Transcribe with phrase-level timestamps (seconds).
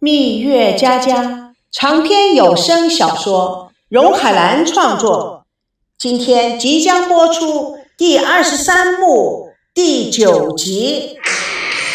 [0.00, 5.44] 蜜月佳佳长篇有声小说，荣海兰创作。
[5.98, 11.18] 今天即将播出第二十三幕第九集。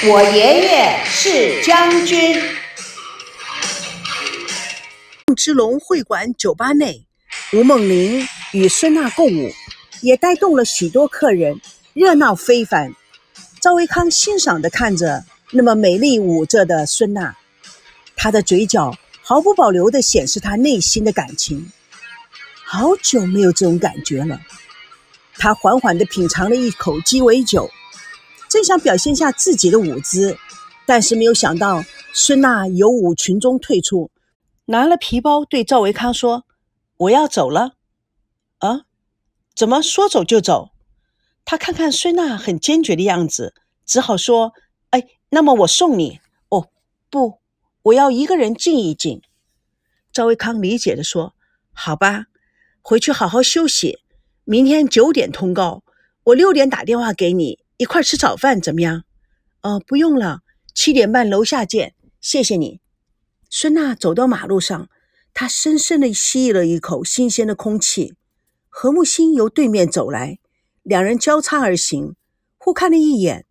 [0.06, 2.36] 我爷爷是将军。
[5.28, 7.06] 梦之龙会馆酒吧内，
[7.54, 9.50] 吴梦玲与孙娜共舞，
[10.02, 11.62] 也带动了许多客人，
[11.94, 12.94] 热闹非凡。
[13.62, 15.24] 赵维康欣赏地看着
[15.54, 17.38] 那么美丽舞着的孙娜，
[18.16, 21.72] 他的嘴角毫不保留地显示他内心的感情。
[22.66, 24.40] 好久没有这种感觉了。
[25.36, 27.70] 他缓缓地品尝了一口鸡尾酒，
[28.50, 30.38] 正想表现下自己的舞姿，
[30.86, 34.12] 但是没有想到孙娜由舞群中退出，
[34.66, 36.46] 拿了皮包对赵维康说
[36.98, 37.74] ：“我要走了。”
[38.60, 38.82] 啊？
[39.56, 40.70] 怎么说走就走？
[41.46, 43.54] 他看看孙娜很坚决的样子，
[43.86, 44.54] 只好说
[44.92, 46.20] ：“哎，那么我送你。
[46.50, 46.70] ”“哦，
[47.10, 47.40] 不，
[47.84, 49.22] 我要一个人静一静。”
[50.12, 51.36] 赵维康理解的说
[51.72, 52.26] ：“好吧，
[52.82, 54.00] 回去好好休息。
[54.44, 55.84] 明天九点通告，
[56.26, 59.04] 我六点打电话给你，一块吃早饭，怎么样
[59.64, 60.42] ？”“哦，不用了，
[60.76, 62.82] 七点半楼下见，谢谢你。”
[63.50, 64.90] 孙娜走到马路上，
[65.34, 68.16] 她深深的吸了一口新鲜的空气。
[68.70, 70.40] 何木星由对面走来。
[70.82, 72.16] 两人交叉而行，
[72.58, 73.46] 互看了一眼。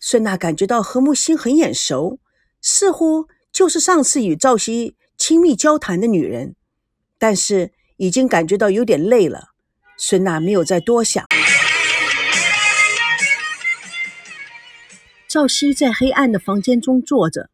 [0.00, 2.18] 孙娜感觉到何木星很眼熟，
[2.60, 6.56] 似乎就是上次与赵熙亲密交谈的女人。
[7.16, 9.50] 但是已经感觉到有点累了，
[9.96, 11.24] 孙娜没有再多想。
[15.28, 17.48] 赵熙在黑暗的房间中坐着，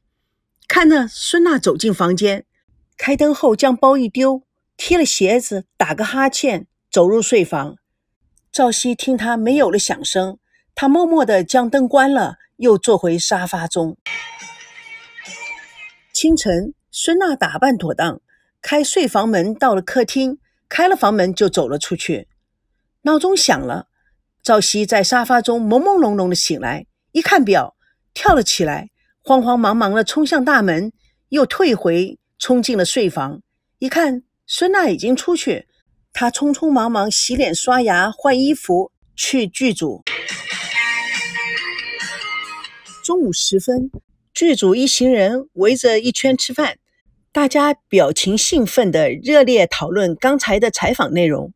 [0.66, 2.46] 看着孙娜走进房间，
[2.96, 4.42] 开灯后将包一丢，
[4.76, 7.76] 踢了鞋子，打个哈欠，走入睡房。
[8.50, 10.38] 赵熙听他没有了响声，
[10.74, 13.96] 他默默地将灯关了，又坐回沙发中。
[16.12, 18.20] 清晨，孙娜打扮妥当，
[18.60, 22.28] 开睡房门到了客厅，开了房门就走了出去。
[23.02, 23.88] 闹钟响了，
[24.42, 27.76] 赵熙在沙发中朦朦胧胧的醒来，一看表，
[28.12, 28.90] 跳了起来，
[29.22, 30.92] 慌慌忙忙的冲向大门，
[31.28, 33.40] 又退回，冲进了睡房。
[33.78, 35.68] 一看，孙娜已经出去。
[36.12, 40.02] 他匆匆忙忙洗脸、刷牙、换衣服去剧组。
[43.04, 43.90] 中午时分，
[44.40, 46.78] 剧组一行人围着一圈吃饭，
[47.30, 51.52] 大家表情兴奋地热烈讨论刚才的采访内容。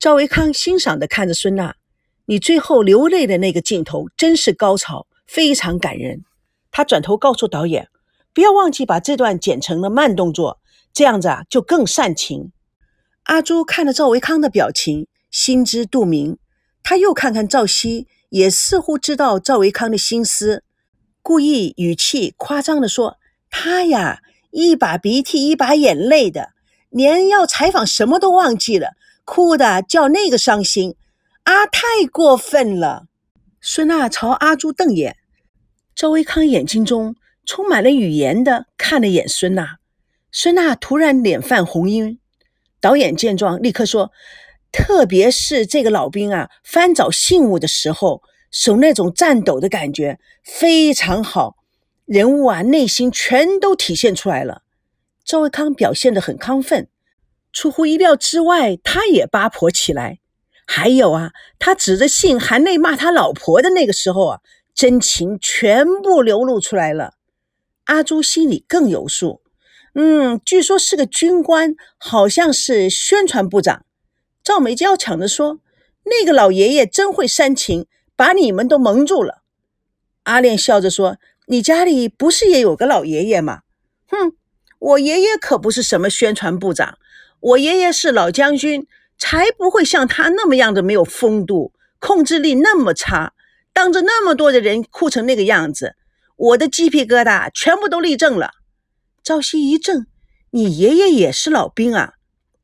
[0.00, 1.76] 赵维康欣赏地看着孙娜
[2.26, 6.24] ：“你最后流泪的那个镜头真是高潮，非常感人。”
[6.72, 7.86] 他转头告诉导演
[8.34, 10.58] ：“不要忘记把这段剪成了慢动作，
[10.92, 12.50] 这样子啊就更煽情。”
[13.30, 16.38] 阿朱看了赵维康的表情，心知肚明。
[16.82, 20.64] 他又看看赵熙，也似乎知道赵维康的心思，
[21.24, 23.16] 故意语气夸张地说
[23.48, 24.20] ：“他呀，
[24.50, 26.50] 一把鼻涕一把眼泪的，
[26.90, 28.90] 连要采访什么都忘记了，
[29.24, 30.96] 哭的叫那个伤心。
[31.44, 33.06] 啊，太过分了！”
[33.62, 35.16] 孙娜朝阿朱瞪眼，
[35.94, 39.78] 赵维康眼睛中充满了语言的看了眼孙娜，
[40.30, 42.18] 孙娜突然脸泛红晕。
[42.82, 44.12] 导演见状，立刻说
[44.70, 48.20] ：“特别是这个老兵啊，翻找信物的时候，
[48.54, 51.56] 手那种颤抖的感觉非常好，
[52.04, 54.62] 人物啊内心全都体现出来了。”
[55.26, 56.88] 赵维康表现得很亢奋，
[57.52, 60.20] 出乎意料之外，他也八婆起来。
[60.66, 64.40] 还有啊，他指着信含泪骂他老婆的那个时候啊，
[64.72, 67.14] 真情全部流露出来了。
[67.86, 69.42] 阿朱心里更有数。
[69.96, 73.84] 嗯，据说是个军官，好像是宣传部长。
[74.44, 75.58] 赵美娇抢着说
[76.04, 79.42] ：“那个老爷爷真会煽情，把你们都蒙住了。”
[80.24, 83.60] 阿莲笑着说：“你家里不是也有个老爷爷吗？”
[84.08, 84.32] 哼，
[84.78, 86.98] 我爷爷可不是什么宣传部长，
[87.40, 88.86] 我爷爷是老将军，
[89.18, 93.32] 才不会像他那么样的没有风度，控制力那么差，
[93.72, 95.94] 当着那么多的人哭成那个样子，
[96.36, 98.52] 我的鸡皮疙瘩全部都立正了。
[99.22, 100.06] 赵熙一怔
[100.52, 102.14] ：“你爷爷也是老兵啊？”“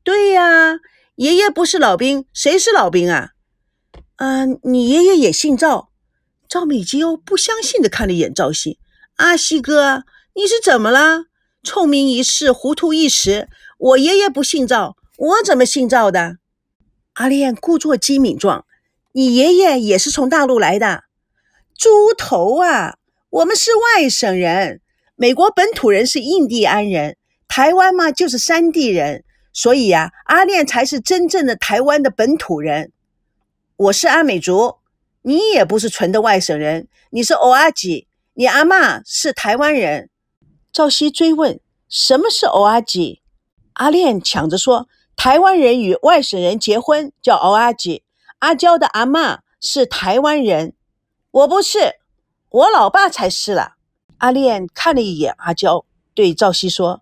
[0.03, 0.79] 对呀，
[1.15, 3.30] 爷爷不是老兵，谁是老兵啊
[4.21, 5.89] ？”“啊，你爷爷也姓赵。”
[6.47, 8.77] 赵美姬不相信的看了一眼赵熙
[9.17, 10.03] ：“阿西哥，
[10.35, 11.23] 你是怎么了？
[11.63, 13.49] 聪明一世，糊涂一时。
[13.79, 16.37] 我爷爷不姓赵，我怎么姓赵的？”
[17.13, 18.65] 阿莲故作机敏状
[19.13, 21.05] ：“你爷爷也是从大陆来的
[21.75, 22.97] ？”“猪头啊，
[23.31, 24.81] 我们是外省人。”
[25.17, 32.91] 美国本土人是印第安人，台湾嘛就是山地人，所以呀，阿练才是真正的台湾的本土人。
[33.81, 34.75] 我是阿美族，
[35.23, 40.11] 你也不是纯的外省人，你是欧阿吉，你阿妈是台湾人。
[40.71, 43.23] 赵熙追问：“什么是欧阿吉？
[43.73, 44.87] 阿莲抢着说
[45.17, 48.03] ：“台湾人与外省人结婚叫欧阿吉。
[48.37, 50.75] 阿娇的阿妈是台湾人，
[51.31, 51.95] 我不是，
[52.49, 53.77] 我老爸才是了。”
[54.19, 57.01] 阿莲看了一眼阿娇，对赵熙说：“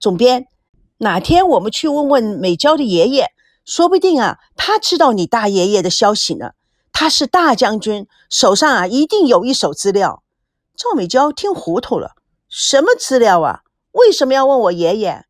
[0.00, 0.48] 总编，
[0.96, 3.30] 哪天我们去问问美娇的爷爷，
[3.68, 6.52] 说不定啊，他知道你大爷爷的消息呢。
[6.90, 10.22] 他是大将军，手上啊一定有一手资料。”
[10.74, 12.12] 赵美娇听糊涂了
[12.48, 13.60] ：“什么资料啊？
[13.92, 15.26] 为什么要问我爷爷？”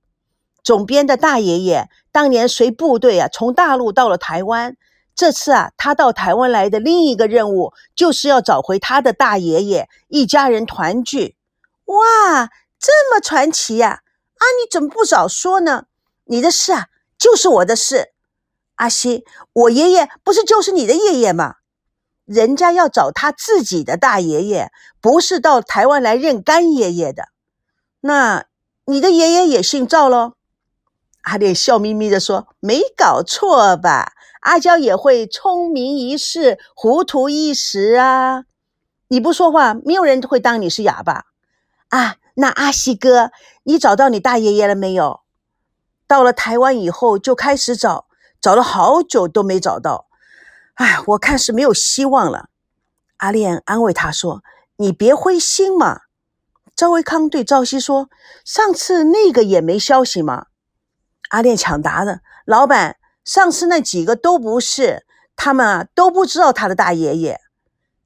[0.62, 4.76] 总编的大爷爷当年随部队啊从大陆到了台湾，
[5.17, 11.37] 这次啊他到台湾来的另一个任务就是要找回他的大爷爷，一家人团聚。
[11.87, 12.46] 哇，
[12.79, 13.88] 这么传奇呀！
[13.90, 15.87] 啊，你怎么不早说呢？
[16.26, 16.87] 你的事啊
[17.19, 18.12] 就是我的事。
[18.78, 21.54] 阿西，我爷爷不是就是你的爷爷吗？
[22.25, 24.70] 人家要找他自己的大爷爷，
[25.00, 27.28] 不是到台湾来认干爷爷的。
[28.00, 28.44] 那
[28.84, 30.32] 你的爷爷也姓赵喽？
[31.22, 34.12] 阿莲笑眯眯地说：“没搞错吧？
[34.40, 38.44] 阿娇也会聪明一世，糊涂一时啊！
[39.08, 41.25] 你不说话，没有人会当你是哑巴
[41.88, 42.16] 啊！
[42.34, 43.32] 那阿西哥，
[43.64, 45.20] 你找到你大爷爷了没有？
[46.06, 48.06] 到了台湾以后就开始找，
[48.40, 50.06] 找了好久都没找到。
[50.75, 52.49] 哎，我看是没有希望了。”
[53.19, 54.43] 阿莲安慰他说
[54.76, 56.02] ：“你别灰心嘛。”
[56.76, 58.08] 赵维康对赵熙说
[58.44, 60.46] ：“上次那个也没消息吗？”
[61.31, 65.05] 阿莲抢答的老板，上次那几个都不是，
[65.35, 67.40] 他们啊都不知道他的大爷爷。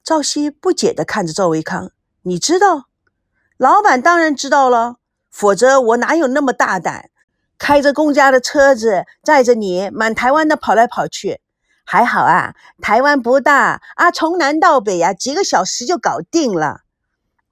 [0.03, 1.93] 赵熙不解地看着赵维康，
[2.23, 2.87] 你知道？
[3.59, 4.97] 老板当然知道了，
[5.31, 7.11] 否则我哪有那么大胆，
[7.63, 11.41] 开着公家的车子载着你满台湾的跑来跑去？
[11.85, 16.81] 还好啊，台湾不大啊，从南到北呀，几个小时就搞定了。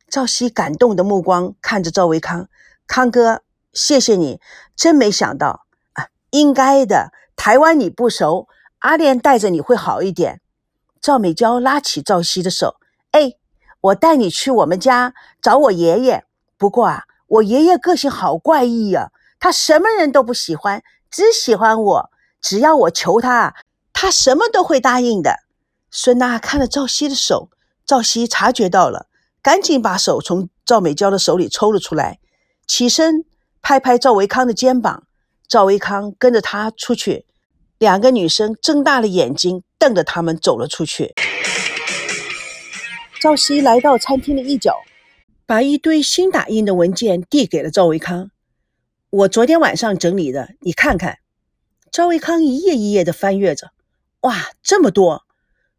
[0.09, 2.49] 赵熙感动的目光看着赵维康，
[2.89, 3.43] 康哥。
[3.73, 4.41] 谢谢你，
[4.75, 6.09] 真没想到啊！
[6.31, 8.49] 应该的，台湾你不熟，
[8.81, 10.41] 阿莲带着你会好一点。
[11.01, 12.75] 赵美娇拉起赵熙的手，
[13.13, 13.35] 哎，
[13.81, 16.25] 我带你去我们家找我爷爷。
[16.59, 22.11] 不过啊，我爷爷个性好怪异呀，他什么人都不喜欢，只喜欢我。
[22.41, 23.57] 只要我求他，
[23.93, 25.41] 他什么都会答应的。
[25.91, 27.51] 孙娜看了赵熙的手，
[27.85, 29.09] 赵熙察觉到了，
[29.43, 32.21] 赶紧把手从赵美娇的手里抽了出来，
[32.69, 33.25] 起身。
[33.63, 35.05] 拍拍赵维康的肩膀，
[35.47, 37.27] 赵维康跟着他出去。
[37.77, 41.15] 两个女生睁大了眼睛瞪着他们走了出去。
[43.21, 44.75] 赵熙来到餐厅的一角，
[45.45, 48.31] 把一堆新打印的文件递给了赵维康
[49.11, 51.19] ：“我昨天晚上整理的，你看看。”
[51.93, 53.73] 赵维康一页一页的翻阅着
[54.23, 55.25] ，“哇，这么多！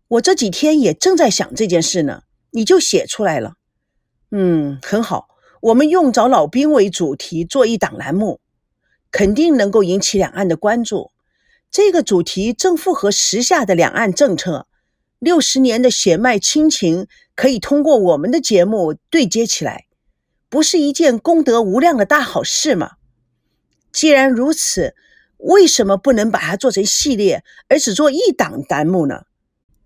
[0.10, 3.54] 我这几天也正在想这件事呢，你就写出来了。
[4.31, 5.30] 嗯，很好。”
[5.62, 8.39] 我们用找老兵为主题做一档栏目，
[9.12, 11.12] 肯定能够引起两岸的关注。
[11.69, 14.66] 这个主题正符合时下的两岸政策。
[15.19, 17.06] 六十年的血脉亲情
[17.36, 19.86] 可以通过我们的节目对接起来，
[20.50, 22.94] 不是一件功德无量的大好事吗？
[23.91, 24.95] 既然如此，
[25.38, 29.23] 为什么不能把它做成系列，而只做一档栏目呢？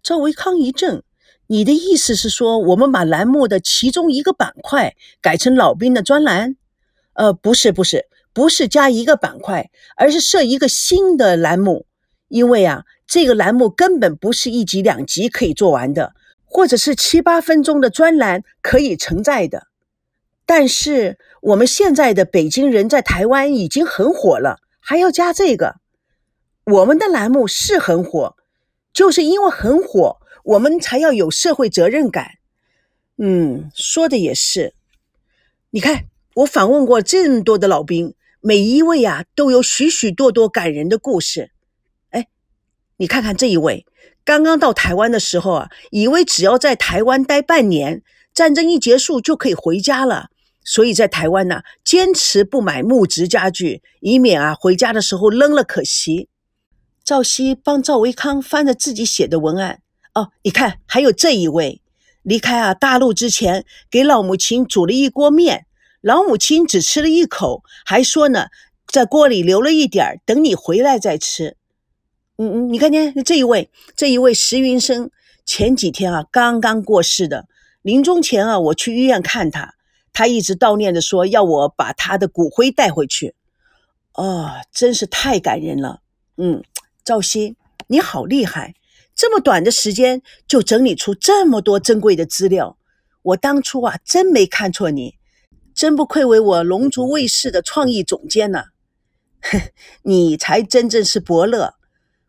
[0.04, 1.04] 赵维康一怔。
[1.48, 6.56] 你的意思是说，我们把栏目的其中一个板块改成老兵的专栏？
[7.14, 11.86] 呃，不是，不是，不是加一个板块，而是设一个新的栏目。
[12.28, 19.68] 因为啊，这个栏目根本不是一集两集可以做完的，或者是七八分钟的专栏可以承载的。
[20.46, 25.76] 但是我们现在的北京人在台湾已经很火了，还要加这个？
[26.66, 28.36] 我们的栏目是很火，
[28.94, 30.18] 就是因为很火。
[30.44, 32.34] 我们才要有社会责任感。
[33.18, 34.76] 嗯，说的也是。
[35.72, 41.50] 你看，我访问过这么多的老兵，每一位啊都有许许多多感人的故事。
[42.12, 42.28] 哎，
[42.98, 43.88] 你看看这一位，
[44.24, 50.30] 刚刚到台湾的时候啊，以为只要在台湾待半年，战争一结束就可以回家了，
[50.66, 56.28] 所以在台湾呢坚持不买木质家具，以免啊回家的时候扔了可惜。
[57.04, 59.82] 赵熙帮赵维康翻着自己写的文案。
[60.16, 61.82] 哦，你看，还有这一位，
[62.24, 65.68] 离开啊大陆之前，给老母亲煮了一锅面，
[66.02, 68.48] 老母亲只吃了一口，还说呢，
[68.88, 71.58] 在锅里留了一点儿，等你回来再吃。
[72.38, 75.12] 嗯嗯，你看见这一位，这一位石云生，
[75.46, 77.46] 前几天啊刚刚过世的，
[77.82, 79.76] 临终前啊我去医院看他，
[80.16, 83.36] 他一直悼念着说要我把他的骨灰带回去。
[84.14, 86.00] 哦，真是太感人了。
[86.38, 86.64] 嗯，
[87.04, 87.56] 赵鑫，
[87.88, 88.76] 你好厉害。
[89.14, 92.78] 这么短的时间就整理出这么多珍贵的资料，
[93.24, 95.16] 我当初啊真没看错你。
[95.74, 98.64] 真不愧为我龙族卫视的创意总监呢。
[99.42, 99.60] 哼
[100.04, 101.74] 你才真正是伯乐。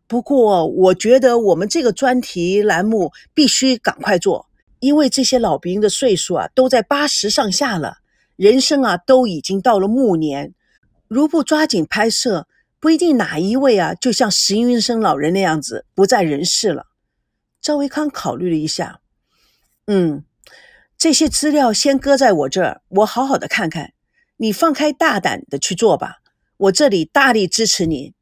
[0.09, 4.49] 不过，我觉得我们这个专题栏目必须赶快做，
[4.87, 7.99] 因为这些老兵的岁数啊都在八十上下了，
[8.37, 10.55] 人生啊都已经到了暮年。
[11.09, 12.47] 如不抓紧拍摄，
[12.79, 16.87] 不一定哪一位啊就像石云生老人那样子不在人世了。
[17.61, 19.01] 赵维康考虑了一下，
[19.89, 20.23] 嗯，
[20.97, 23.93] 这些资料先搁在我这儿，我好好的看看。
[24.37, 26.19] 你放开大胆的去做吧，
[26.59, 28.15] 我这里大力支持你。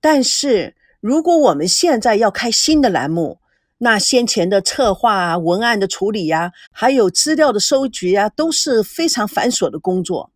[0.00, 0.74] 但是。
[1.02, 3.40] 如果我们现在要开新的栏目，
[3.84, 10.30] 那先前的策划、文案的处理呀，还有资料的收集呀，都是非常繁琐的工作。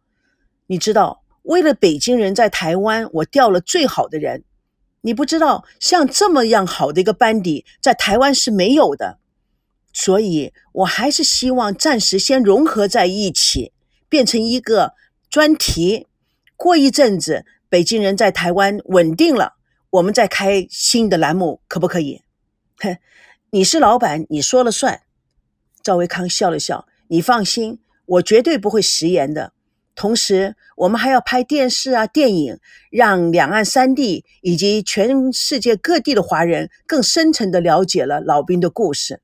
[0.67, 4.43] 你知道，为了北京人在台湾，我调了最好的人。
[5.03, 9.21] 你不知道，像这么样好的一个班底，在台湾是没有的。
[9.93, 13.71] 所以，我还是希望暂时先融合在一起，
[14.09, 14.95] 变成一个
[15.31, 16.09] 专题。
[16.57, 19.55] 过一阵子，北京人在台湾稳定了。
[19.91, 22.23] 我们再开新的栏目，可不可以？
[22.79, 22.97] 哼
[23.51, 25.03] 你是老板，你说了算。
[25.83, 29.53] 赵维康笑了笑，你放心，我绝对不会食言的。
[29.95, 32.59] 同时，我们还要拍电视啊、电影，
[32.91, 39.23] 让两岸三地以及全世界各地的华人更深层的了解了老兵的故事。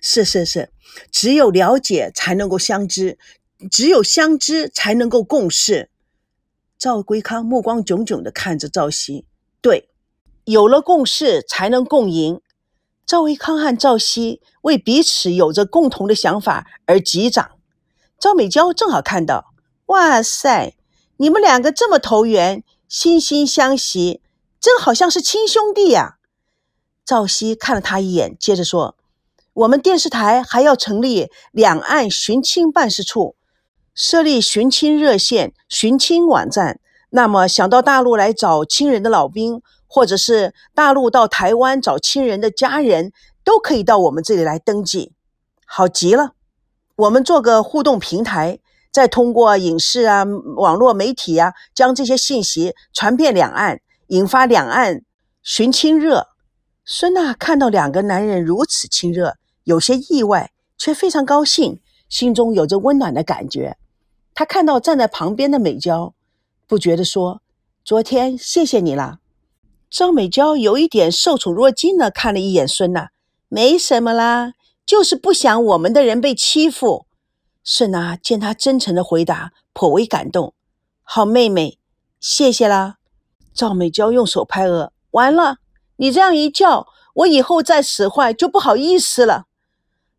[0.00, 0.70] 是是是，
[1.12, 3.18] 只有了解才能够相知，
[3.70, 5.90] 只有相知才能够共事。
[6.78, 9.26] 赵维康目光炯炯的看着赵熙。
[9.60, 9.90] 对，
[10.44, 12.40] 有了共识才能共赢。
[13.06, 17.50] 赵维康和赵熙为彼此有着共同的想法而击掌。
[18.18, 19.52] 赵美娇正好看到，
[19.86, 20.74] 哇塞，
[21.16, 24.20] 你们两个这么投缘，惺惺相惜，
[24.60, 26.18] 真好像是亲兄弟呀。
[27.04, 28.96] 赵熙看了他一眼，接着说
[29.52, 33.34] ：“我们电视台还要成立两岸寻亲办事处，
[33.94, 36.78] 设立寻亲热线、寻亲网站。”
[37.10, 39.60] 那么，想到大陆来找亲人的老兵，
[39.94, 43.12] 或者是大陆到台湾找亲人的家人，
[43.44, 45.12] 都可以到我们这里来登记。
[45.66, 46.32] 好极了，
[46.96, 48.58] 我们做个互动平台，
[48.90, 50.24] 再通过影视啊、
[50.56, 55.02] 网络媒体啊，将这些信息传遍两岸，引发两岸
[55.42, 56.28] 寻亲热。
[56.86, 63.76] 孙娜看到两个男人如此亲热，有些意外，却非常高兴，心中有着温暖的感觉。
[64.32, 66.14] 她看到站在旁边的美娇。
[66.66, 67.42] 不觉地说
[67.84, 69.18] ：“昨天谢谢你了。”
[69.92, 73.10] 张美娇有一点受宠若惊的看了一眼孙娜，
[73.48, 74.54] 没什么啦，
[74.86, 77.04] 就是不想我们的人被欺负。
[77.62, 80.54] 孙娜见她真诚的回答，颇为感动。
[81.02, 81.78] 好妹妹，
[82.18, 82.96] 谢谢啦。
[83.52, 85.58] 赵美娇用手拍额，完了，
[85.96, 89.44] 你这样一叫，我以后再使坏就不好意思了。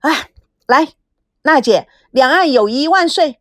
[0.01, 0.29] 哎，
[0.67, 0.89] 来，
[1.41, 3.39] 娜姐，两岸友谊万岁！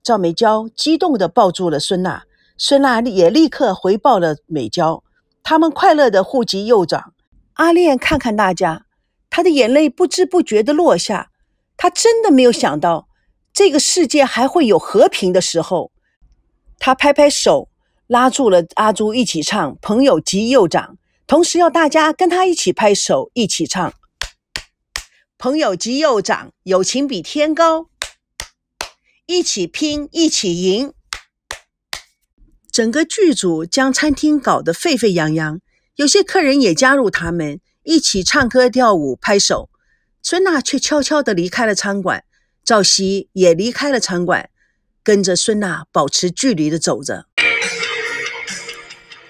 [0.00, 2.22] 赵美娇激动地抱住了孙娜。
[2.56, 5.02] 孙娜也立刻回报了美娇，
[5.48, 7.14] 他们快乐的互击右掌。
[7.52, 8.84] 阿恋看看大家，
[9.30, 11.30] 他的眼泪不知不觉的落下。
[11.76, 13.06] 他真的没有想到，
[13.52, 15.92] 这个世界还会有和平的时候。
[16.80, 17.68] 他拍拍手，
[18.08, 20.82] 拉住了阿朱一起唱《朋友击右掌》，
[21.28, 23.88] 同时要大家跟他一起拍手，一起唱
[25.38, 27.86] 《朋友击右掌》，友情比天高，
[29.26, 30.92] 一起拼，一起赢。
[32.76, 35.62] 整个剧组将餐厅搞得沸沸扬扬，
[35.94, 39.70] 有些客人也加入他们一起唱歌、跳舞、拍手。
[40.22, 42.24] 孙娜却悄悄地离开了餐馆，
[42.62, 44.50] 赵熙也离开了餐馆，
[45.02, 47.24] 跟着孙娜保持距离的走着。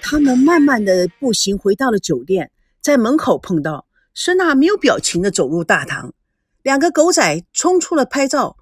[0.02, 2.50] 他们慢慢的步行回到了酒店，
[2.82, 6.12] 在门口碰到孙娜，没有表情的走入大堂，
[6.64, 8.56] 两个狗仔冲出了拍照，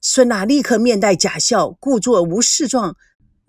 [0.00, 2.96] 孙娜立刻面带假笑，故作无事状。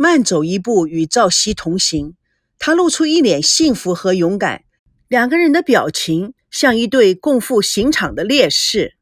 [0.02, 2.16] 慢走一步，与赵熙同行。
[2.58, 4.64] 他露出一脸幸福和勇敢，
[5.08, 8.96] 两个人的表情像一对共赴刑场的烈士。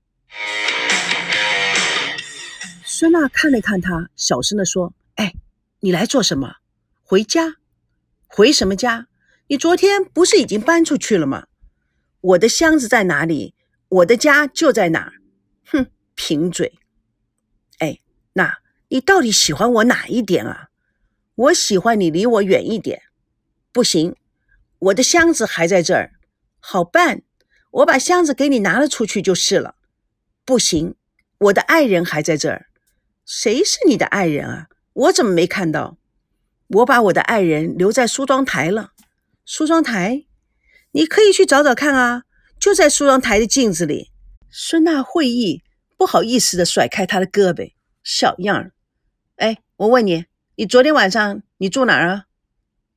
[2.84, 5.34] 孙娜看了看他，小声地说：“哎，
[5.80, 6.56] 你来做什么？
[7.02, 7.56] 回家？
[8.28, 9.08] 回什么家？
[9.48, 11.46] 你昨天不是已经搬出去了吗？
[12.20, 13.54] 我的箱子在哪里？
[13.88, 15.14] 我的家就在哪儿。
[15.64, 16.78] 哼，贫嘴。
[17.78, 18.00] 哎，
[18.34, 18.58] 那
[18.90, 20.66] 你到底喜欢我哪一点啊？”
[21.40, 23.02] 我喜欢你离我远一点，
[23.72, 24.14] 不行，
[24.78, 26.12] 我的箱子还在这儿，
[26.60, 27.22] 好办，
[27.72, 29.76] 我把箱子给你拿了出去就是了。
[30.44, 30.96] 不行，
[31.38, 32.66] 我的爱人还在这儿，
[33.26, 34.68] 谁是你的爱人啊？
[34.92, 35.98] 我怎么没看到？
[36.68, 38.92] 我把我的爱人留在梳妆台了。
[39.46, 40.26] 梳妆台，
[40.92, 42.24] 你可以去找找看啊，
[42.60, 44.12] 就在梳妆台的镜子里。
[44.52, 45.64] 孙娜会意，
[45.96, 47.72] 不好意思的甩开他的胳膊，
[48.04, 48.74] 小样儿！
[49.38, 50.26] 哎，我问你，
[50.60, 52.26] 你昨天晚上你住哪儿啊？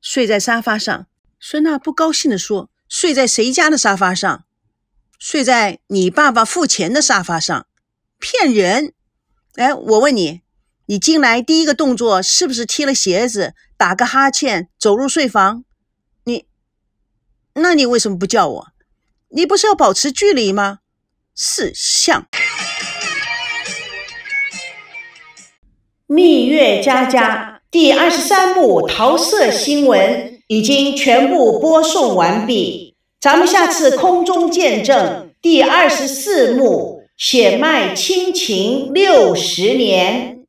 [0.00, 1.06] 睡在沙发上。
[1.38, 4.44] 孙娜不高兴地说：“睡在谁家的沙发上？
[5.16, 7.68] 睡在你爸爸付钱的沙发上？
[8.18, 8.94] 骗人！
[9.54, 10.42] 哎，我问你，
[10.86, 15.64] 你进来第一个动作是不是踢了鞋子，打个哈欠，走入睡房？
[16.24, 16.46] 你，
[17.54, 18.72] 那你为什么不叫我？
[19.28, 20.80] 你不是要保持距离吗？
[21.36, 22.26] 四像。”
[26.14, 40.40] 蜜月佳佳第二十三幕桃色新闻已经全部播送完毕，咱们下次空中见证第二十四幕血脉亲情六十年。